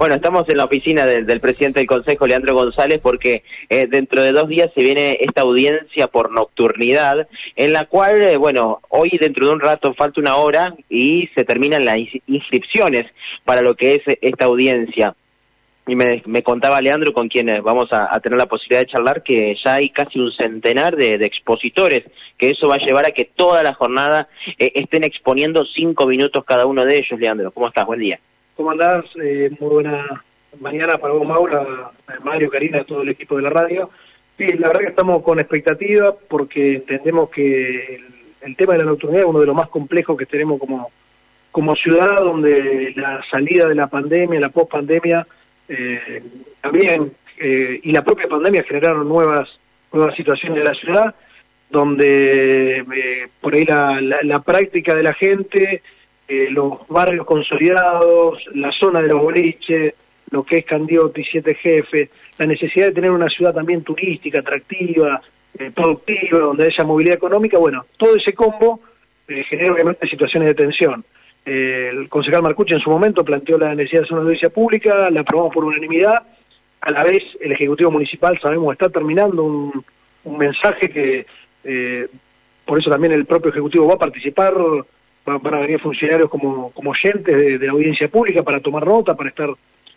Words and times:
Bueno, 0.00 0.14
estamos 0.14 0.48
en 0.48 0.58
la 0.58 0.66
oficina 0.66 1.06
del, 1.06 1.40
presidente 1.40 1.80
del 1.80 1.88
Consejo, 1.88 2.28
Leandro 2.28 2.54
González, 2.54 3.00
porque 3.02 3.42
eh, 3.68 3.88
dentro 3.90 4.22
de 4.22 4.30
dos 4.30 4.46
días 4.46 4.70
se 4.72 4.80
viene 4.80 5.18
esta 5.20 5.40
audiencia 5.40 6.06
por 6.06 6.30
nocturnidad, 6.30 7.26
en 7.56 7.72
la 7.72 7.86
cual, 7.86 8.22
eh, 8.22 8.36
bueno, 8.36 8.80
hoy 8.90 9.10
dentro 9.20 9.48
de 9.48 9.54
un 9.54 9.58
rato 9.58 9.94
falta 9.94 10.20
una 10.20 10.36
hora 10.36 10.72
y 10.88 11.28
se 11.34 11.42
terminan 11.42 11.84
las 11.84 11.96
inscripciones 12.28 13.06
para 13.44 13.60
lo 13.60 13.74
que 13.74 13.96
es 13.96 14.18
esta 14.20 14.44
audiencia. 14.44 15.16
Y 15.88 15.96
me, 15.96 16.42
contaba 16.44 16.80
Leandro, 16.80 17.12
con 17.12 17.28
quien 17.28 17.48
vamos 17.64 17.88
a, 17.90 18.20
tener 18.20 18.38
la 18.38 18.46
posibilidad 18.46 18.82
de 18.82 18.92
charlar, 18.92 19.24
que 19.24 19.56
ya 19.64 19.74
hay 19.74 19.90
casi 19.90 20.20
un 20.20 20.30
centenar 20.30 20.94
de, 20.94 21.14
expositores, 21.14 22.04
que 22.36 22.50
eso 22.50 22.68
va 22.68 22.76
a 22.76 22.86
llevar 22.86 23.04
a 23.04 23.10
que 23.10 23.24
toda 23.24 23.64
la 23.64 23.74
jornada 23.74 24.28
eh, 24.58 24.70
estén 24.76 25.02
exponiendo 25.02 25.64
cinco 25.64 26.06
minutos 26.06 26.44
cada 26.44 26.66
uno 26.66 26.84
de 26.84 26.98
ellos. 26.98 27.18
Leandro, 27.18 27.50
¿cómo 27.50 27.66
estás? 27.66 27.84
Buen 27.84 27.98
día. 27.98 28.20
¿Cómo 28.58 28.72
andás? 28.72 29.04
Eh, 29.22 29.50
muy 29.60 29.70
buena 29.70 30.24
mañana 30.58 30.98
para 30.98 31.14
vos, 31.14 31.24
Maura, 31.24 31.92
Mario, 32.24 32.50
Karina, 32.50 32.82
todo 32.82 33.02
el 33.02 33.10
equipo 33.10 33.36
de 33.36 33.42
la 33.42 33.50
radio. 33.50 33.88
Sí, 34.36 34.48
la 34.54 34.66
verdad 34.66 34.80
que 34.80 34.88
estamos 34.88 35.22
con 35.22 35.38
expectativa 35.38 36.12
porque 36.28 36.74
entendemos 36.74 37.30
que 37.30 38.00
el, 38.40 38.56
tema 38.56 38.72
de 38.72 38.80
la 38.80 38.86
nocturnidad 38.86 39.22
es 39.22 39.28
uno 39.28 39.38
de 39.38 39.46
los 39.46 39.54
más 39.54 39.68
complejos 39.68 40.18
que 40.18 40.26
tenemos 40.26 40.58
como, 40.58 40.90
como 41.52 41.76
ciudad, 41.76 42.18
donde 42.18 42.94
la 42.96 43.22
salida 43.30 43.68
de 43.68 43.76
la 43.76 43.86
pandemia, 43.86 44.40
la 44.40 44.48
post-pandemia, 44.48 45.24
eh, 45.68 46.20
también, 46.60 47.12
eh, 47.38 47.78
y 47.80 47.92
la 47.92 48.02
propia 48.02 48.26
pandemia 48.26 48.64
generaron 48.64 49.08
nuevas, 49.08 49.48
nuevas 49.92 50.16
situaciones 50.16 50.58
en 50.58 50.64
la 50.64 50.74
ciudad, 50.74 51.14
donde 51.70 52.84
por 53.40 53.54
ahí 53.54 53.64
la, 53.64 54.00
la 54.00 54.40
práctica 54.40 54.96
de 54.96 55.04
la 55.04 55.14
gente 55.14 55.80
eh, 56.30 56.50
los 56.50 56.86
barrios 56.88 57.24
consolidados, 57.24 58.44
la 58.52 58.70
zona 58.70 59.00
de 59.00 59.08
los 59.08 59.22
boliches, 59.22 59.94
lo 60.30 60.44
que 60.44 60.58
es 60.58 60.66
Candioti, 60.66 61.24
Siete 61.24 61.54
Jefes, 61.54 62.10
la 62.36 62.44
necesidad 62.44 62.88
de 62.88 62.92
tener 62.92 63.10
una 63.10 63.30
ciudad 63.30 63.54
también 63.54 63.82
turística, 63.82 64.40
atractiva, 64.40 65.22
eh, 65.58 65.70
productiva, 65.74 66.40
donde 66.40 66.66
haya 66.66 66.84
movilidad 66.84 67.16
económica, 67.16 67.56
bueno, 67.56 67.86
todo 67.96 68.14
ese 68.14 68.34
combo 68.34 68.80
eh, 69.26 69.42
genera 69.44 69.72
obviamente 69.72 70.06
situaciones 70.06 70.48
de 70.48 70.54
tensión. 70.54 71.02
el 71.46 72.10
concejal 72.10 72.42
Marcucci 72.42 72.74
en 72.74 72.80
su 72.80 72.90
momento 72.90 73.24
planteó 73.24 73.56
la 73.56 73.74
necesidad 73.74 74.02
de 74.02 74.04
hacer 74.04 74.12
una 74.12 74.24
audiencia 74.24 74.50
pública, 74.50 75.08
la 75.08 75.20
aprobamos 75.20 75.54
por 75.54 75.64
unanimidad, 75.64 76.26
a 76.82 76.92
la 76.92 77.04
vez 77.04 77.22
el 77.40 77.52
Ejecutivo 77.52 77.90
Municipal 77.90 78.38
sabemos 78.42 78.74
está 78.74 78.90
terminando 78.90 79.44
un 79.44 80.36
mensaje 80.36 80.90
que 80.90 81.26
por 82.66 82.78
eso 82.78 82.90
también 82.90 83.14
el 83.14 83.24
propio 83.24 83.50
Ejecutivo 83.50 83.88
va 83.88 83.94
a 83.94 83.98
participar 83.98 84.54
van 85.24 85.54
a 85.54 85.60
venir 85.60 85.80
funcionarios 85.80 86.30
como, 86.30 86.70
como 86.70 86.90
oyentes 86.90 87.36
de, 87.36 87.66
la 87.66 87.72
audiencia 87.72 88.08
pública 88.08 88.42
para 88.42 88.60
tomar 88.60 88.86
nota, 88.86 89.14
para 89.14 89.28
estar 89.28 89.50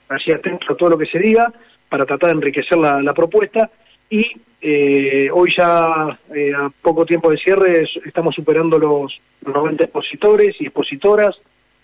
así 0.10 0.32
atentos 0.32 0.70
a 0.70 0.76
todo 0.76 0.90
lo 0.90 0.98
que 0.98 1.06
se 1.06 1.20
diga, 1.20 1.52
para 1.90 2.06
tratar 2.06 2.30
de 2.30 2.36
enriquecer 2.36 2.78
la, 2.78 3.14
propuesta. 3.14 3.70
Y 4.10 4.26
eh, 4.62 5.30
hoy 5.32 5.54
ya, 5.56 6.20
eh, 6.36 6.54
a 6.54 6.70
poco 6.82 7.06
tiempo 7.06 7.32
de 7.32 7.38
cierre, 7.38 7.88
estamos 8.06 8.36
superando 8.36 8.78
los, 8.78 9.20
90 9.46 9.86
expositores 9.86 10.56
y 10.60 10.66
expositoras, 10.66 11.36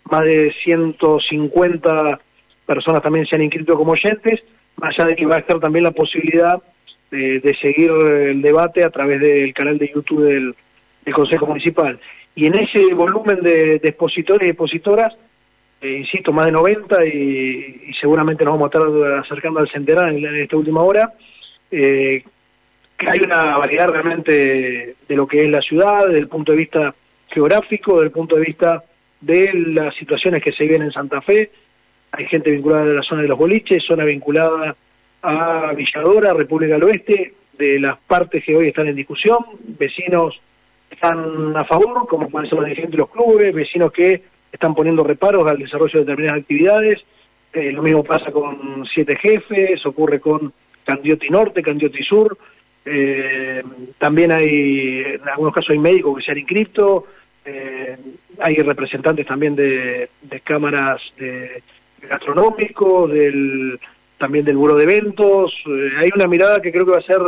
más 0.05 0.21
de 0.21 0.53
150 0.63 2.19
personas 2.65 3.01
también 3.01 3.25
se 3.25 3.35
han 3.35 3.43
inscrito 3.43 3.75
como 3.75 3.93
oyentes, 3.93 4.43
más 4.75 4.97
allá 4.97 5.09
de 5.09 5.15
que 5.15 5.25
va 5.25 5.37
a 5.37 5.39
estar 5.39 5.59
también 5.59 5.83
la 5.83 5.91
posibilidad 5.91 6.61
de, 7.09 7.57
seguir 7.61 7.89
el 7.89 8.41
debate 8.41 8.83
a 8.83 8.89
través 8.89 9.21
del 9.21 9.53
canal 9.53 9.77
de 9.77 9.91
YouTube 9.93 10.23
del 10.23 10.55
Consejo 11.13 11.47
Municipal. 11.47 11.99
Y 12.37 12.45
en 12.45 12.53
ese 12.53 12.93
volumen 12.93 13.41
de, 13.41 13.81
expositores 13.81 14.47
y 14.47 14.51
expositoras, 14.51 15.11
eh, 15.81 15.91
insisto, 15.91 16.31
más 16.31 16.45
de 16.45 16.51
90 16.51 17.05
y, 17.07 17.91
seguramente 17.99 18.45
nos 18.45 18.53
vamos 18.53 18.69
a 18.71 18.77
estar 18.77 19.17
acercando 19.17 19.59
al 19.59 19.69
centenar 19.71 20.09
en, 20.09 20.23
esta 20.35 20.55
última 20.55 20.83
hora, 20.83 21.13
eh, 21.71 22.23
que 22.95 23.09
hay 23.09 23.21
una 23.21 23.57
variedad 23.57 23.89
realmente 23.89 24.95
de 25.07 25.15
lo 25.15 25.25
que 25.25 25.45
es 25.45 25.49
la 25.49 25.61
ciudad, 25.61 26.05
desde 26.05 26.19
el 26.19 26.27
punto 26.27 26.51
de 26.51 26.59
vista 26.59 26.93
geográfico, 27.29 27.93
desde 27.93 28.05
el 28.05 28.11
punto 28.11 28.35
de 28.35 28.41
vista 28.41 28.83
de 29.19 29.51
las 29.69 29.95
situaciones 29.95 30.43
que 30.43 30.51
se 30.51 30.65
viven 30.65 30.83
en 30.83 30.91
Santa 30.91 31.21
Fe. 31.21 31.49
Hay 32.11 32.27
gente 32.27 32.51
vinculada 32.51 32.83
a 32.83 32.93
la 32.97 33.01
zona 33.01 33.23
de 33.23 33.29
los 33.29 33.39
boliches, 33.39 33.83
zona 33.83 34.03
vinculada 34.03 34.75
a 35.23 35.73
Villadora, 35.75 36.35
República 36.35 36.75
del 36.75 36.83
Oeste, 36.83 37.33
de 37.57 37.79
las 37.79 37.97
partes 37.97 38.43
que 38.43 38.55
hoy 38.55 38.67
están 38.67 38.87
en 38.87 38.95
discusión, 38.95 39.39
vecinos 39.59 40.39
están 40.89 41.55
a 41.55 41.65
favor, 41.65 42.07
como 42.07 42.29
pueden 42.29 42.49
ser 42.49 42.57
los 42.57 42.67
dirigentes 42.67 42.93
de 42.93 42.97
los 42.97 43.09
clubes, 43.09 43.53
vecinos 43.53 43.91
que 43.91 44.23
están 44.51 44.73
poniendo 44.73 45.03
reparos 45.03 45.45
al 45.45 45.57
desarrollo 45.57 45.93
de 45.93 45.99
determinadas 45.99 46.41
actividades. 46.41 47.03
Eh, 47.53 47.71
lo 47.71 47.81
mismo 47.81 48.03
pasa 48.03 48.31
con 48.31 48.85
Siete 48.93 49.17
Jefes, 49.17 49.85
ocurre 49.85 50.19
con 50.19 50.53
Candioti 50.85 51.29
Norte, 51.29 51.61
Candioti 51.61 52.03
Sur. 52.03 52.37
Eh, 52.85 53.63
también 53.97 54.31
hay, 54.31 55.03
en 55.05 55.27
algunos 55.27 55.53
casos 55.53 55.71
hay 55.71 55.79
médicos 55.79 56.17
que 56.17 56.23
se 56.23 56.31
han 56.31 56.37
inscrito, 56.37 57.05
eh, 57.45 57.97
hay 58.39 58.55
representantes 58.55 59.25
también 59.25 59.55
de, 59.55 60.09
cámaras 60.43 61.01
de, 61.17 61.61
gastronómicos, 62.01 63.11
del, 63.11 63.79
también 64.17 64.45
del 64.45 64.55
buro 64.55 64.75
de 64.75 64.83
eventos. 64.83 65.53
hay 65.97 66.09
una 66.15 66.27
mirada 66.27 66.61
que 66.61 66.71
creo 66.71 66.85
que 66.85 66.91
va 66.91 66.99
a 66.99 67.01
ser 67.01 67.21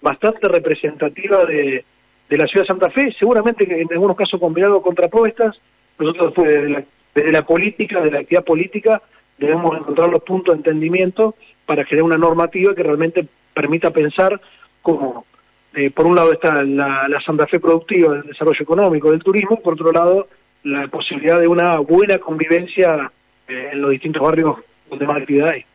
bastante 0.00 0.48
representativa 0.48 1.44
de, 1.44 1.84
de 2.32 2.38
la 2.38 2.46
ciudad 2.46 2.64
de 2.64 2.68
Santa 2.68 2.90
Fe, 2.90 3.14
seguramente 3.18 3.64
en 3.64 3.88
algunos 3.92 4.16
casos 4.16 4.40
combinado 4.40 4.80
contrapuestas, 4.80 5.60
nosotros 5.98 6.28
después 6.28 6.48
desde 6.48 6.68
la, 6.70 6.84
desde 7.14 7.30
la 7.30 7.42
política, 7.42 8.00
de 8.00 8.10
la 8.10 8.20
actividad 8.20 8.44
política, 8.44 9.02
debemos 9.36 9.76
encontrar 9.76 10.08
los 10.08 10.22
puntos 10.22 10.54
de 10.54 10.58
entendimiento 10.60 11.34
para 11.66 11.84
crear 11.84 12.02
una 12.02 12.16
normativa 12.16 12.74
que 12.74 12.82
realmente 12.82 13.26
permita 13.52 13.90
pensar 13.90 14.40
como, 14.80 15.26
eh, 15.74 15.90
por 15.90 16.06
un 16.06 16.16
lado 16.16 16.32
está 16.32 16.64
la, 16.64 17.20
Santa 17.24 17.46
Fe 17.46 17.60
productiva 17.60 18.14
del 18.14 18.22
desarrollo 18.22 18.62
económico, 18.62 19.10
del 19.10 19.22
turismo, 19.22 19.60
por 19.60 19.74
otro 19.74 19.92
lado 19.92 20.26
la 20.64 20.88
posibilidad 20.88 21.38
de 21.38 21.48
una 21.48 21.80
buena 21.80 22.16
convivencia 22.16 23.12
eh, 23.46 23.70
en 23.72 23.82
los 23.82 23.90
distintos 23.90 24.22
barrios 24.22 24.56
donde 24.88 25.06
más 25.06 25.18
actividad 25.18 25.50
hay. 25.50 25.66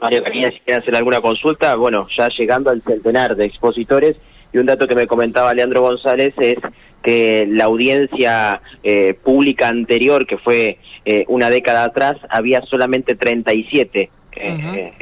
Mario 0.00 0.22
Canilla, 0.22 0.52
si 0.52 0.60
quieren 0.60 0.82
hacer 0.82 0.94
alguna 0.94 1.20
consulta, 1.20 1.74
bueno, 1.74 2.06
ya 2.16 2.28
llegando 2.28 2.70
al 2.70 2.82
centenar 2.82 3.34
de 3.34 3.46
expositores, 3.46 4.16
y 4.56 4.58
un 4.58 4.64
dato 4.64 4.86
que 4.86 4.94
me 4.94 5.06
comentaba 5.06 5.52
Leandro 5.52 5.82
González 5.82 6.32
es 6.38 6.56
que 7.02 7.46
la 7.46 7.64
audiencia 7.64 8.62
eh, 8.82 9.12
pública 9.12 9.68
anterior, 9.68 10.26
que 10.26 10.38
fue 10.38 10.78
eh, 11.04 11.26
una 11.28 11.50
década 11.50 11.84
atrás, 11.84 12.14
había 12.30 12.62
solamente 12.62 13.14
37 13.14 14.10
eh, 14.34 14.92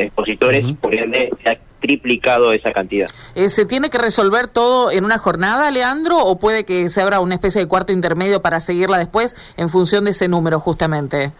expositores, 0.00 0.64
por 0.80 0.98
ende 0.98 1.28
se 1.42 1.50
ha 1.50 1.58
triplicado 1.78 2.54
esa 2.54 2.72
cantidad. 2.72 3.08
¿Se 3.48 3.66
tiene 3.66 3.90
que 3.90 3.98
resolver 3.98 4.48
todo 4.48 4.90
en 4.90 5.04
una 5.04 5.18
jornada, 5.18 5.70
Leandro, 5.70 6.16
o 6.16 6.38
puede 6.38 6.64
que 6.64 6.88
se 6.88 7.02
abra 7.02 7.20
una 7.20 7.34
especie 7.34 7.60
de 7.60 7.68
cuarto 7.68 7.92
intermedio 7.92 8.40
para 8.40 8.60
seguirla 8.60 8.96
después 8.96 9.36
en 9.58 9.68
función 9.68 10.06
de 10.06 10.12
ese 10.12 10.26
número, 10.26 10.58
justamente? 10.58 11.32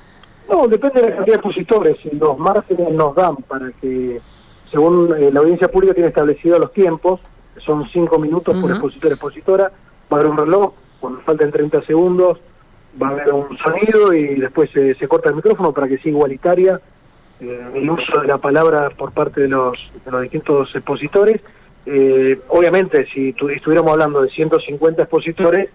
No, 0.51 0.69
depende 0.69 1.01
de 1.01 1.09
la 1.09 1.17
cantidad 1.17 1.37
de 1.37 1.41
expositores. 1.41 1.97
Los 2.13 2.39
márgenes 2.39 2.91
nos 2.91 3.15
dan 3.15 3.37
para 3.37 3.71
que 3.81 4.21
según 4.71 5.15
eh, 5.17 5.31
la 5.33 5.41
audiencia 5.41 5.69
pública 5.69 5.95
tiene 5.95 6.09
establecidos 6.09 6.59
los 6.59 6.73
tiempos, 6.73 7.21
son 7.59 7.89
cinco 7.91 8.19
minutos 8.19 8.59
por 8.61 8.71
expositor 8.71 9.13
expositora, 9.13 9.65
va 10.13 10.17
a 10.17 10.21
haber 10.21 10.27
un 10.27 10.37
reloj, 10.37 10.73
cuando 11.01 11.21
falten 11.21 11.51
30 11.51 11.83
segundos 11.83 12.39
va 13.01 13.09
a 13.09 13.11
haber 13.11 13.33
un 13.33 13.57
sonido 13.59 14.13
y 14.13 14.37
después 14.37 14.71
se, 14.71 15.09
corta 15.09 15.29
el 15.29 15.37
micrófono 15.37 15.73
para 15.73 15.87
que 15.87 15.99
sea 15.99 16.11
igualitaria 16.11 16.81
eh, 17.41 17.71
el 17.75 17.89
uso 17.89 18.21
de 18.21 18.27
la 18.27 18.39
palabra 18.39 18.91
por 18.91 19.13
parte 19.13 19.43
de 19.43 19.49
los, 19.49 19.79
de 20.05 20.11
los 20.11 20.23
distintos 20.23 20.75
expositores. 20.75 21.41
Eh, 21.87 22.41
obviamente, 22.49 23.07
si 23.07 23.35
estuviéramos 23.53 23.93
hablando 23.93 24.23
de 24.23 24.29
150 24.31 25.03
expositores, 25.03 25.71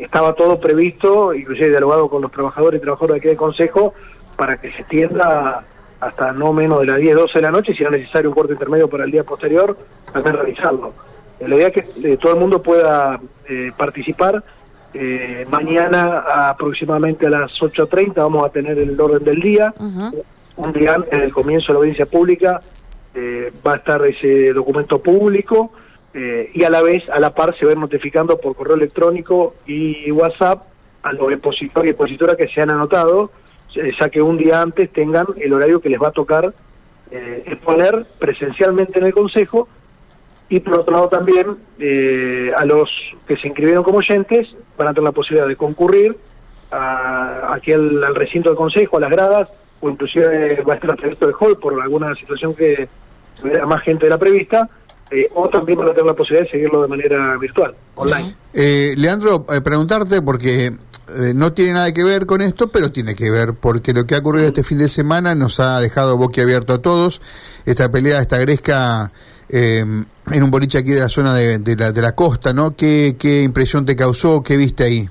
estaba 0.00 0.32
todo 0.32 0.58
previsto, 0.58 1.34
inclusive 1.34 1.68
dialogado 1.68 2.08
con 2.08 2.22
los 2.22 2.32
trabajadores 2.32 2.80
y 2.80 2.82
trabajadoras 2.82 3.14
de 3.16 3.18
aquí 3.18 3.28
del 3.28 3.36
Consejo, 3.36 3.92
para 4.36 4.56
que 4.56 4.70
se 4.72 4.78
extienda 4.78 5.64
hasta 6.00 6.32
no 6.32 6.52
menos 6.52 6.80
de 6.80 6.86
las 6.86 6.98
10, 6.98 7.16
12 7.16 7.32
de 7.34 7.42
la 7.42 7.50
noche, 7.50 7.74
si 7.74 7.82
es 7.82 7.90
necesario 7.90 8.30
un 8.30 8.34
corte 8.34 8.52
intermedio 8.52 8.88
para 8.88 9.04
el 9.04 9.10
día 9.10 9.24
posterior, 9.24 9.76
también 10.12 10.36
realizarlo. 10.36 10.94
La 11.40 11.54
idea 11.54 11.68
es 11.68 11.72
que 11.72 12.12
eh, 12.12 12.16
todo 12.16 12.34
el 12.34 12.40
mundo 12.40 12.62
pueda 12.62 13.20
eh, 13.48 13.72
participar. 13.76 14.42
Eh, 14.94 15.46
mañana 15.50 16.24
aproximadamente 16.50 17.26
a 17.26 17.30
las 17.30 17.52
8.30 17.60 18.14
vamos 18.16 18.44
a 18.44 18.50
tener 18.50 18.78
el 18.78 19.00
orden 19.00 19.22
del 19.24 19.40
día. 19.40 19.74
Un 20.56 20.72
día 20.72 20.94
antes 20.94 21.18
del 21.18 21.32
comienzo 21.32 21.68
de 21.68 21.72
la 21.74 21.78
audiencia 21.78 22.06
pública 22.06 22.60
va 23.66 23.72
a 23.72 23.76
estar 23.76 24.04
ese 24.06 24.52
documento 24.52 25.00
público 25.00 25.72
y 26.14 26.62
a 26.62 26.70
la 26.70 26.82
vez, 26.82 27.08
a 27.10 27.18
la 27.18 27.30
par, 27.30 27.54
se 27.56 27.64
va 27.64 27.74
notificando 27.74 28.38
por 28.38 28.54
correo 28.56 28.74
electrónico 28.74 29.54
y 29.66 30.10
WhatsApp 30.10 30.64
a 31.02 31.12
los 31.12 31.32
expositores 31.32 31.86
y 31.86 31.90
expositoras 31.90 32.36
que 32.36 32.48
se 32.48 32.60
han 32.60 32.70
anotado 32.70 33.30
ya 33.74 34.08
que 34.08 34.22
un 34.22 34.38
día 34.38 34.62
antes 34.62 34.92
tengan 34.92 35.26
el 35.36 35.52
horario 35.52 35.80
que 35.80 35.88
les 35.88 36.00
va 36.00 36.08
a 36.08 36.12
tocar 36.12 36.52
eh, 37.10 37.42
exponer 37.46 38.04
presencialmente 38.18 38.98
en 38.98 39.06
el 39.06 39.12
Consejo 39.12 39.68
y 40.48 40.60
por 40.60 40.80
otro 40.80 40.92
lado 40.92 41.08
también 41.08 41.56
eh, 41.78 42.50
a 42.56 42.64
los 42.64 42.90
que 43.26 43.36
se 43.36 43.48
inscribieron 43.48 43.84
como 43.84 43.98
oyentes 43.98 44.48
van 44.76 44.88
a 44.88 44.90
tener 44.92 45.04
la 45.04 45.12
posibilidad 45.12 45.46
de 45.46 45.56
concurrir 45.56 46.16
a, 46.70 47.54
aquí 47.54 47.72
al, 47.72 48.14
recinto 48.14 48.50
del 48.50 48.56
Consejo, 48.56 48.96
a 48.96 49.00
las 49.00 49.10
gradas, 49.10 49.48
o 49.80 49.90
inclusive 49.90 50.62
va 50.62 50.74
a 50.74 50.76
estar 50.76 50.90
abierto 50.90 51.26
de 51.26 51.34
hall 51.38 51.58
por 51.58 51.80
alguna 51.80 52.14
situación 52.14 52.54
que 52.54 52.88
tuviera 53.40 53.66
más 53.66 53.82
gente 53.82 54.06
de 54.06 54.10
la 54.10 54.18
prevista, 54.18 54.68
eh, 55.10 55.28
o 55.34 55.48
también 55.48 55.78
van 55.78 55.88
a 55.88 55.90
tener 55.92 56.06
la 56.06 56.14
posibilidad 56.14 56.44
de 56.44 56.50
seguirlo 56.50 56.82
de 56.82 56.88
manera 56.88 57.36
virtual, 57.38 57.74
online. 57.94 58.34
Eh, 58.52 58.94
Leandro, 58.96 59.46
eh, 59.50 59.60
preguntarte 59.62 60.20
porque 60.20 60.70
no 61.34 61.52
tiene 61.52 61.72
nada 61.72 61.92
que 61.92 62.04
ver 62.04 62.26
con 62.26 62.42
esto, 62.42 62.68
pero 62.68 62.90
tiene 62.90 63.14
que 63.14 63.30
ver 63.30 63.54
porque 63.54 63.92
lo 63.92 64.06
que 64.06 64.14
ha 64.14 64.18
ocurrido 64.18 64.48
este 64.48 64.62
fin 64.62 64.78
de 64.78 64.88
semana 64.88 65.34
nos 65.34 65.60
ha 65.60 65.80
dejado 65.80 66.16
boquiabierto 66.16 66.74
a 66.74 66.82
todos. 66.82 67.20
Esta 67.64 67.90
pelea, 67.90 68.20
esta 68.20 68.38
gresca 68.38 69.10
en 69.50 70.06
un 70.42 70.50
boliche 70.50 70.78
aquí 70.78 70.90
de 70.90 71.00
la 71.00 71.08
zona 71.08 71.34
de, 71.34 71.76
la, 71.76 71.92
de 71.92 72.02
la 72.02 72.14
costa, 72.14 72.52
¿no? 72.52 72.76
¿Qué, 72.76 73.16
¿Qué 73.18 73.42
impresión 73.42 73.84
te 73.84 73.96
causó? 73.96 74.42
¿Qué 74.42 74.56
viste 74.56 74.84
ahí? 74.84 75.08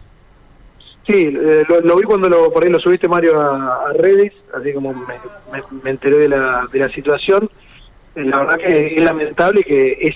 Sí, 1.08 1.32
lo, 1.32 1.96
vi 1.96 2.04
cuando 2.04 2.28
lo, 2.28 2.52
por 2.52 2.64
ahí 2.66 2.70
lo 2.70 2.80
subiste, 2.80 3.08
Mario, 3.08 3.40
a, 3.40 3.94
redes, 3.94 4.34
así 4.54 4.74
como 4.74 4.94
me, 4.94 5.90
enteré 5.90 6.18
de 6.18 6.30
la, 6.30 6.68
de 6.72 6.80
la 6.80 6.90
situación. 6.90 7.50
La 8.16 8.40
verdad 8.40 8.58
que 8.58 8.96
es 8.96 9.02
lamentable 9.02 9.64
que 9.64 9.98
es 10.02 10.16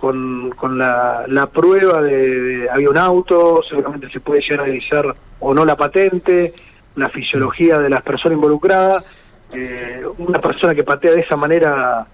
con, 0.00 0.50
con 0.50 0.78
la, 0.78 1.24
la 1.28 1.46
prueba 1.46 2.02
de, 2.02 2.68
había 2.70 2.90
un 2.90 2.98
auto, 2.98 3.62
seguramente 3.68 4.10
se 4.10 4.20
puede 4.20 4.40
llegar 4.40 4.60
a 4.60 4.64
analizar 4.64 5.14
o 5.40 5.54
no 5.54 5.64
la 5.64 5.76
patente, 5.76 6.52
la 6.96 7.08
fisiología 7.08 7.78
de 7.78 7.90
las 7.90 8.02
personas 8.02 8.36
involucradas. 8.36 9.04
Eh, 9.52 10.02
una 10.18 10.40
persona 10.40 10.74
que 10.74 10.82
patea 10.82 11.12
de 11.12 11.20
esa 11.20 11.36
manera 11.36 12.06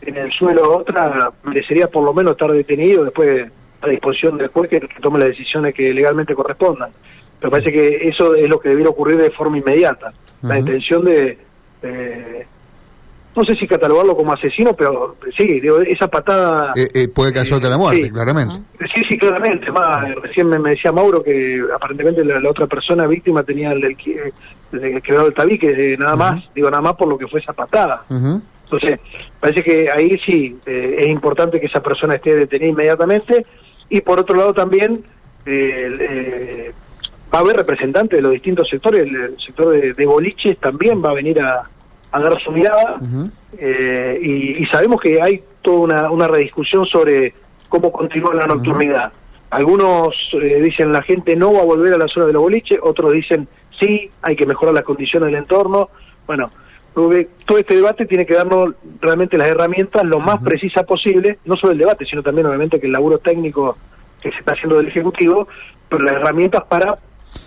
en 0.00 0.16
el 0.16 0.32
suelo 0.32 0.64
a 0.64 0.76
otra 0.78 1.30
merecería 1.42 1.88
por 1.88 2.04
lo 2.04 2.14
menos 2.14 2.32
estar 2.32 2.50
detenido 2.50 3.04
después 3.04 3.50
a 3.80 3.88
disposición 3.88 4.38
del 4.38 4.48
juez 4.48 4.70
que 4.70 4.80
tome 5.00 5.18
las 5.18 5.28
decisiones 5.28 5.74
que 5.74 5.92
legalmente 5.92 6.34
correspondan. 6.34 6.90
Me 7.42 7.50
parece 7.50 7.70
que 7.70 8.08
eso 8.08 8.34
es 8.34 8.48
lo 8.48 8.58
que 8.58 8.70
debiera 8.70 8.90
ocurrir 8.90 9.16
de 9.18 9.30
forma 9.30 9.58
inmediata. 9.58 10.12
La 10.42 10.58
intención 10.58 11.04
de, 11.04 11.38
no 13.38 13.44
sé 13.44 13.54
si 13.54 13.68
catalogarlo 13.68 14.16
como 14.16 14.32
asesino, 14.32 14.74
pero 14.74 15.16
sí, 15.36 15.60
digo, 15.60 15.80
esa 15.80 16.08
patada... 16.08 16.72
Eh, 16.74 16.88
eh, 16.92 17.08
puede 17.08 17.32
causarte 17.32 17.68
eh, 17.68 17.70
la 17.70 17.78
muerte, 17.78 18.10
claramente. 18.10 18.60
Sí, 18.92 19.02
sí, 19.08 19.16
claramente. 19.16 19.70
Más, 19.70 20.12
recién 20.16 20.48
me, 20.48 20.58
decía 20.70 20.90
Mauro 20.90 21.22
que 21.22 21.62
aparentemente 21.72 22.24
la, 22.24 22.50
otra 22.50 22.66
persona 22.66 23.06
víctima 23.06 23.44
tenía 23.44 23.70
el, 23.70 23.84
el, 23.84 25.02
quebrado 25.02 25.28
el 25.28 25.34
tabique, 25.34 25.96
nada 25.98 26.16
más, 26.16 26.44
digo, 26.52 26.68
nada 26.68 26.82
más 26.82 26.94
por 26.94 27.08
lo 27.08 27.16
que 27.16 27.28
fue 27.28 27.38
esa 27.38 27.52
patada. 27.52 28.02
Entonces, 28.10 28.98
parece 29.38 29.62
que 29.62 29.88
ahí 29.88 30.18
sí 30.26 30.58
es 30.66 31.06
importante 31.06 31.60
que 31.60 31.66
esa 31.66 31.80
persona 31.80 32.16
esté 32.16 32.34
detenida 32.34 32.70
inmediatamente 32.70 33.46
y 33.88 34.00
por 34.00 34.18
otro 34.18 34.36
lado 34.36 34.52
también 34.52 35.04
eh, 35.46 36.72
va 37.32 37.38
a 37.38 37.42
haber 37.42 37.56
representantes 37.56 38.18
de 38.18 38.22
los 38.22 38.32
distintos 38.32 38.68
sectores, 38.68 39.00
el, 39.00 39.38
sector 39.38 39.70
de, 39.70 40.06
boliches 40.06 40.58
también 40.58 41.02
va 41.02 41.10
a 41.10 41.14
venir 41.14 41.40
a, 41.40 41.62
dar 42.12 42.40
su 42.40 42.50
mirada 42.50 42.98
eh, 43.58 44.18
y, 44.22 44.64
sabemos 44.66 45.00
que 45.00 45.20
hay 45.20 45.42
toda 45.62 46.10
una, 46.10 46.28
rediscusión 46.28 46.86
sobre 46.86 47.34
cómo 47.68 47.92
continúa 47.92 48.34
la 48.34 48.46
nocturnidad. 48.46 49.12
Algunos 49.50 50.30
eh, 50.40 50.60
dicen 50.62 50.92
la 50.92 51.02
gente 51.02 51.36
no 51.36 51.52
va 51.52 51.60
a 51.60 51.64
volver 51.64 51.94
a 51.94 51.98
la 51.98 52.08
zona 52.08 52.26
de 52.26 52.32
los 52.32 52.42
boliches, 52.42 52.78
otros 52.82 53.12
dicen 53.12 53.48
sí, 53.78 54.10
hay 54.22 54.36
que 54.36 54.46
mejorar 54.46 54.74
las 54.74 54.84
condiciones 54.84 55.28
del 55.28 55.36
entorno. 55.36 55.90
Bueno, 56.26 56.50
todo 56.94 57.58
este 57.58 57.76
debate 57.76 58.06
tiene 58.06 58.26
que 58.26 58.34
darnos 58.34 58.74
realmente 59.00 59.38
las 59.38 59.48
herramientas 59.48 60.02
lo 60.04 60.18
más 60.18 60.42
precisas 60.42 60.84
posible, 60.84 61.38
no 61.44 61.56
solo 61.56 61.72
el 61.72 61.78
debate, 61.78 62.04
sino 62.04 62.22
también 62.22 62.46
obviamente 62.46 62.80
que 62.80 62.86
el 62.86 62.92
laburo 62.92 63.18
técnico 63.18 63.76
que 64.20 64.30
se 64.32 64.38
está 64.38 64.52
haciendo 64.52 64.76
del 64.76 64.88
Ejecutivo, 64.88 65.46
pero 65.88 66.02
las 66.02 66.14
herramientas 66.14 66.64
para 66.64 66.96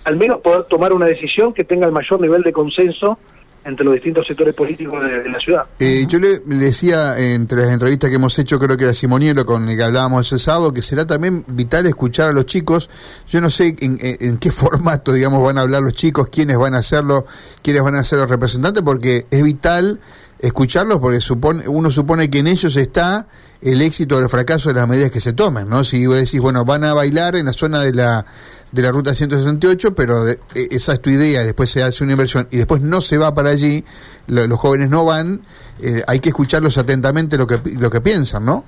al 0.05 0.15
menos 0.15 0.39
poder 0.39 0.63
tomar 0.65 0.93
una 0.93 1.05
decisión 1.05 1.53
que 1.53 1.63
tenga 1.63 1.85
el 1.85 1.91
mayor 1.91 2.21
nivel 2.21 2.43
de 2.43 2.53
consenso 2.53 3.17
entre 3.63 3.85
los 3.85 3.93
distintos 3.93 4.25
sectores 4.25 4.55
políticos 4.55 5.03
de, 5.03 5.29
la 5.29 5.39
ciudad. 5.39 5.63
Eh, 5.79 6.05
yo 6.07 6.19
le, 6.19 6.39
decía 6.39 7.17
entre 7.19 7.61
las 7.61 7.71
entrevistas 7.71 8.09
que 8.09 8.15
hemos 8.15 8.37
hecho, 8.39 8.59
creo 8.59 8.75
que 8.75 8.85
era 8.85 8.93
Simonielo 8.93 9.45
con 9.45 9.69
el 9.69 9.77
que 9.77 9.83
hablábamos 9.83 10.25
ese 10.27 10.43
sábado, 10.43 10.71
que 10.71 10.81
será 10.81 11.05
también 11.05 11.43
vital 11.47 11.85
escuchar 11.85 12.29
a 12.29 12.33
los 12.33 12.45
chicos. 12.45 12.89
Yo 13.27 13.39
no 13.39 13.49
sé 13.49 13.75
en, 13.79 14.37
qué 14.37 14.51
formato, 14.51 15.13
digamos, 15.13 15.43
van 15.43 15.57
a 15.57 15.61
hablar 15.61 15.83
los 15.83 15.93
chicos, 15.93 16.29
quiénes 16.31 16.57
van 16.57 16.73
a 16.73 16.79
hacerlo, 16.79 17.25
quiénes 17.61 17.83
van 17.83 17.95
a 17.95 18.03
ser 18.03 18.19
los 18.19 18.29
representantes, 18.29 18.83
porque 18.83 19.25
es 19.29 19.43
vital 19.43 19.99
escucharlos 20.39 20.99
porque 20.99 21.21
supone, 21.21 21.67
uno 21.67 21.91
supone 21.91 22.31
que 22.31 22.39
en 22.39 22.47
ellos 22.47 22.75
está 22.75 23.27
el 23.61 23.79
éxito 23.81 24.17
o 24.17 24.19
el 24.19 24.27
fracaso 24.27 24.69
de 24.69 24.75
las 24.75 24.87
medidas 24.87 25.11
que 25.11 25.19
se 25.19 25.33
tomen, 25.33 25.69
¿no? 25.69 25.83
Si 25.83 26.07
vos 26.07 26.17
decís, 26.17 26.39
bueno, 26.39 26.65
van 26.65 26.83
a 26.83 26.95
bailar 26.95 27.35
en 27.35 27.45
la 27.45 27.53
zona 27.53 27.81
de 27.81 27.93
la 27.93 28.25
de 28.71 28.81
la 28.81 28.91
ruta 28.91 29.13
168, 29.13 29.93
pero 29.93 30.27
e, 30.27 30.37
esa 30.53 30.93
es 30.93 31.01
tu 31.01 31.09
idea, 31.09 31.43
después 31.43 31.69
se 31.69 31.83
hace 31.83 32.03
una 32.03 32.13
inversión 32.13 32.47
y 32.51 32.57
después 32.57 32.81
no 32.81 33.01
se 33.01 33.17
va 33.17 33.33
para 33.33 33.49
allí, 33.49 33.83
los 34.27 34.59
jóvenes 34.59 34.89
no 34.89 35.05
van, 35.05 35.41
eh, 35.81 36.01
hay 36.07 36.19
que 36.19 36.29
escucharlos 36.29 36.77
atentamente 36.77 37.37
lo 37.37 37.47
que, 37.47 37.57
lo 37.77 37.89
que 37.89 38.01
piensan, 38.01 38.45
¿no? 38.45 38.63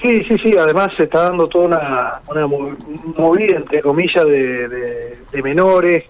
Sí, 0.00 0.22
sí, 0.24 0.38
sí, 0.38 0.56
además 0.56 0.90
se 0.96 1.04
está 1.04 1.24
dando 1.24 1.48
toda 1.48 2.20
una, 2.30 2.46
movida, 2.46 3.56
entre 3.56 3.82
comillas, 3.82 4.24
de, 4.24 4.68
de, 5.32 5.42
menores, 5.42 6.04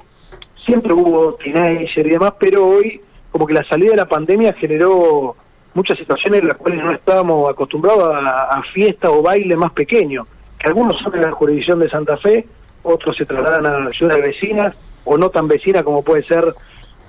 siempre 0.66 0.92
hubo 0.92 1.32
teenager 1.34 2.06
y 2.06 2.10
demás, 2.10 2.34
pero 2.38 2.66
hoy 2.66 3.00
como 3.30 3.46
que 3.46 3.54
la 3.54 3.64
salida 3.64 3.92
de 3.92 3.96
la 3.96 4.08
pandemia 4.08 4.52
generó 4.52 5.36
muchas 5.72 5.96
situaciones 5.96 6.42
en 6.42 6.48
las 6.48 6.56
cuales 6.58 6.84
no 6.84 6.92
estábamos 6.92 7.50
acostumbrados 7.50 8.10
a, 8.12 8.58
a 8.58 8.62
fiesta 8.74 9.10
o 9.10 9.22
baile 9.22 9.56
más 9.56 9.72
pequeños, 9.72 10.28
que 10.58 10.68
algunos 10.68 11.00
son 11.00 11.14
en 11.14 11.22
la 11.22 11.32
jurisdicción 11.32 11.78
de 11.78 11.88
Santa 11.88 12.18
Fe, 12.18 12.44
otros 12.82 13.16
se 13.16 13.26
trasladan 13.26 13.66
a 13.66 13.90
ciudades 13.90 14.25
vecinas 14.25 14.75
o 15.04 15.16
no 15.16 15.30
tan 15.30 15.48
vecinas 15.48 15.82
como 15.82 16.02
puede 16.02 16.22
ser, 16.22 16.44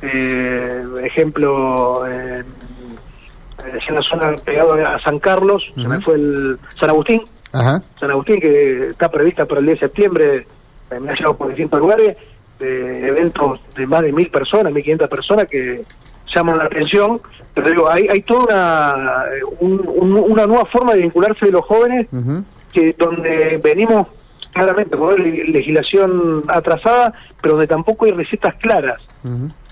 eh, 0.02 0.84
ejemplo, 1.04 2.08
eh, 2.08 2.44
en 3.88 3.96
la 3.96 4.02
zona 4.02 4.36
pegada 4.44 4.96
a 4.96 5.00
San 5.00 5.20
Carlos, 5.20 5.72
se 5.76 5.88
me 5.88 6.00
fue 6.02 6.16
el 6.16 6.58
San 6.80 6.90
Agustín, 6.90 7.22
San 7.52 8.12
Agustín 8.12 8.40
que 8.40 8.92
está 8.92 9.10
prevista 9.10 9.46
para 9.46 9.60
el 9.60 9.66
10 9.68 9.80
de 9.80 9.88
septiembre, 9.88 10.48
me 10.92 11.10
ha 11.10 11.14
llegado 11.14 11.36
por 11.36 11.50
distintos 11.50 11.80
lugares, 11.80 12.18
de 12.60 13.08
eventos 13.08 13.62
de 13.76 13.88
más 13.88 14.02
de 14.02 14.12
mil 14.12 14.30
personas, 14.30 14.72
mil 14.74 14.84
quinientas 14.84 15.10
personas 15.10 15.46
que 15.46 15.82
llaman 16.34 16.58
la 16.58 16.66
atención, 16.66 17.20
pero 17.54 17.70
digo, 17.70 17.90
hay, 17.90 18.08
hay 18.10 18.22
toda 18.22 19.26
una, 19.60 20.20
una 20.22 20.46
nueva 20.46 20.66
forma 20.66 20.94
de 20.94 21.02
vincularse 21.02 21.48
de 21.48 21.52
los 21.52 21.66
jóvenes 21.66 22.08
que 22.72 22.94
donde 22.98 23.60
venimos 23.64 24.08
claramente 24.54 24.98
con 24.98 25.16
legislación 25.24 26.44
atrasada, 26.48 27.14
pero 27.42 27.54
donde 27.54 27.68
tampoco 27.68 28.06
hay 28.06 28.12
recetas 28.12 28.56
claras 28.56 29.02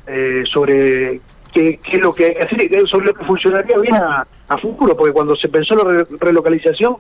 eh, 0.07 0.43
sobre 0.51 1.21
qué, 1.53 1.79
es 1.91 1.99
lo 1.99 2.13
que 2.13 2.25
hay 2.25 2.33
que 2.35 2.43
hacer, 2.43 2.87
sobre 2.87 3.07
lo 3.07 3.13
que 3.13 3.25
funcionaría 3.25 3.77
bien 3.77 3.95
a, 3.95 4.25
futuro, 4.61 4.95
porque 4.95 5.11
cuando 5.11 5.35
se 5.35 5.49
pensó 5.49 5.75
la 5.75 6.05
relocalización 6.19 6.95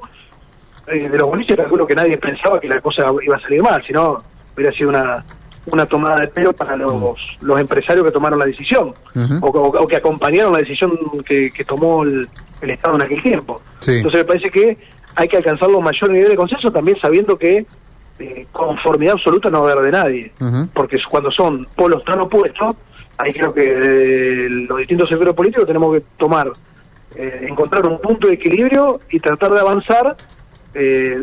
eh, 0.87 1.07
de 1.07 1.17
los 1.17 1.27
boliches, 1.27 1.55
calculo 1.55 1.87
que 1.87 1.95
nadie 1.95 2.17
pensaba 2.17 2.59
que 2.59 2.67
la 2.67 2.81
cosa 2.81 3.05
iba 3.23 3.37
a 3.37 3.41
salir 3.41 3.61
mal, 3.61 3.81
sino 3.85 4.21
hubiera 4.53 4.73
sido 4.73 4.89
una 4.89 5.23
una 5.71 5.85
tomada 5.85 6.21
de 6.21 6.27
pelo 6.27 6.53
para 6.53 6.75
los, 6.75 7.17
los 7.41 7.59
empresarios 7.59 8.05
que 8.05 8.11
tomaron 8.11 8.39
la 8.39 8.45
decisión 8.45 8.93
o, 9.41 9.87
que 9.87 9.95
acompañaron 9.97 10.53
la 10.53 10.59
decisión 10.59 10.97
que, 11.25 11.65
tomó 11.65 12.03
el, 12.03 12.27
Estado 12.61 12.95
en 12.95 13.01
aquel 13.03 13.21
tiempo. 13.21 13.61
Entonces 13.85 14.21
me 14.21 14.25
parece 14.25 14.49
que 14.49 14.77
hay 15.17 15.27
que 15.27 15.37
alcanzar 15.37 15.69
los 15.69 15.81
mayores 15.81 16.11
niveles 16.11 16.29
de 16.29 16.35
consenso 16.35 16.71
también 16.71 16.97
sabiendo 16.99 17.35
que 17.37 17.65
eh, 18.19 18.47
conformidad 18.51 19.13
absoluta 19.13 19.49
no 19.49 19.63
va 19.63 19.69
a 19.69 19.73
haber 19.73 19.85
de 19.85 19.91
nadie, 19.91 20.31
porque 20.73 20.97
cuando 21.09 21.31
son 21.31 21.65
polos 21.75 22.03
tan 22.03 22.19
opuestos, 22.21 22.75
ahí 23.17 23.33
creo 23.33 23.51
que 23.51 23.63
eh, 23.63 24.49
los 24.49 24.77
distintos 24.77 25.09
sectores 25.09 25.33
políticos 25.33 25.65
tenemos 25.65 25.95
que 25.95 26.03
tomar, 26.17 26.51
eh, 27.15 27.47
encontrar 27.49 27.85
un 27.87 27.99
punto 27.99 28.27
de 28.27 28.35
equilibrio 28.35 28.99
y 29.09 29.19
tratar 29.19 29.51
de 29.51 29.59
avanzar 29.59 30.15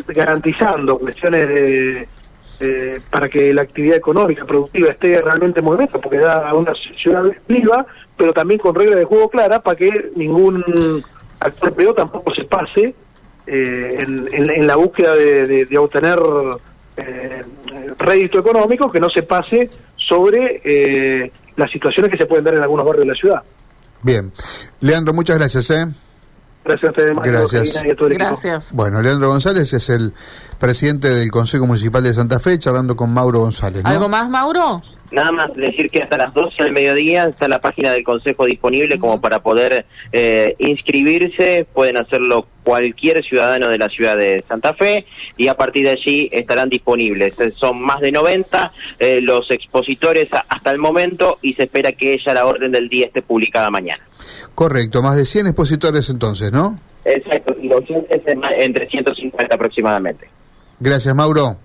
garantizando 0.07 0.97
cuestiones 0.97 1.47
de, 1.47 2.07
para 3.09 3.29
que 3.29 3.53
la 3.53 3.61
actividad 3.61 3.95
económica, 3.95 4.43
productiva 4.43 4.89
esté 4.89 5.21
realmente 5.21 5.59
en 5.59 5.65
movimiento, 5.65 6.01
porque 6.01 6.17
da 6.17 6.53
una 6.53 6.73
ciudad 7.01 7.23
viva, 7.47 7.85
pero 8.17 8.33
también 8.33 8.59
con 8.59 8.75
reglas 8.75 8.97
de 8.97 9.05
juego 9.05 9.29
claras 9.29 9.61
para 9.61 9.77
que 9.77 10.11
ningún 10.17 11.01
actor 11.39 11.73
privado 11.73 11.95
tampoco 11.95 12.35
se 12.35 12.43
pase 12.43 12.93
eh, 13.47 13.97
en, 13.99 14.67
la 14.67 14.75
búsqueda 14.75 15.15
de, 15.15 15.77
obtener 15.77 16.19
eh, 16.97 17.41
rédito 17.97 18.39
económico 18.39 18.91
que 18.91 18.99
no 18.99 19.09
se 19.09 19.23
pase 19.23 19.69
sobre 19.95 20.61
eh, 20.63 21.31
las 21.55 21.71
situaciones 21.71 22.11
que 22.11 22.17
se 22.17 22.25
pueden 22.25 22.45
dar 22.45 22.55
en 22.55 22.61
algunos 22.61 22.85
barrios 22.85 23.05
de 23.05 23.11
la 23.11 23.17
ciudad. 23.17 23.43
Bien. 24.01 24.31
Leandro, 24.81 25.13
muchas 25.13 25.37
gracias. 25.37 25.69
¿eh? 25.71 25.87
Gracias 26.63 26.87
a 26.87 26.91
ustedes, 26.91 27.17
Gracias. 27.23 27.85
Y 27.85 27.89
a 27.91 27.95
todo 27.95 28.09
el 28.09 28.17
Gracias. 28.17 28.71
Bueno, 28.73 29.01
Leandro 29.01 29.29
González 29.29 29.71
es 29.73 29.89
el 29.89 30.13
presidente 30.59 31.09
del 31.09 31.29
Consejo 31.29 31.65
Municipal 31.67 32.03
de 32.03 32.13
Santa 32.13 32.39
Fe, 32.39 32.57
charlando 32.57 32.95
con 32.95 33.13
Mauro 33.13 33.39
González. 33.39 33.83
¿Algo 33.85 34.09
más, 34.09 34.29
Mauro? 34.29 34.81
Nada 35.11 35.31
más 35.31 35.53
decir 35.55 35.89
que 35.89 36.01
hasta 36.01 36.17
las 36.17 36.33
12 36.33 36.63
del 36.63 36.73
mediodía 36.73 37.25
está 37.25 37.47
la 37.47 37.59
página 37.59 37.91
del 37.91 38.03
Consejo 38.03 38.45
disponible 38.45 38.99
como 38.99 39.21
para 39.21 39.39
poder 39.39 39.85
eh, 40.11 40.55
inscribirse. 40.59 41.65
Pueden 41.73 41.97
hacerlo 41.97 42.47
cualquier 42.63 43.23
ciudadano 43.23 43.69
de 43.69 43.77
la 43.77 43.87
ciudad 43.87 44.17
de 44.17 44.43
Santa 44.47 44.73
Fe 44.73 45.05
y 45.37 45.47
a 45.47 45.55
partir 45.55 45.85
de 45.85 45.91
allí 45.91 46.29
estarán 46.31 46.69
disponibles. 46.69 47.35
Son 47.55 47.79
más 47.81 48.01
de 48.01 48.11
90 48.11 48.71
eh, 48.99 49.21
los 49.21 49.49
expositores 49.51 50.29
hasta 50.49 50.71
el 50.71 50.79
momento 50.79 51.37
y 51.41 51.53
se 51.53 51.63
espera 51.63 51.91
que 51.91 52.17
ya 52.17 52.33
la 52.33 52.45
orden 52.45 52.71
del 52.71 52.89
día 52.89 53.05
esté 53.05 53.21
publicada 53.21 53.69
mañana. 53.69 54.03
Correcto, 54.55 55.03
más 55.03 55.17
de 55.17 55.25
100 55.25 55.47
expositores 55.47 56.09
entonces, 56.09 56.51
¿no? 56.51 56.79
Exacto, 57.05 57.55
y 57.61 57.67
los 57.67 57.83
entre 58.57 58.89
150 58.89 59.53
aproximadamente. 59.53 60.27
Gracias, 60.79 61.13
Mauro. 61.13 61.57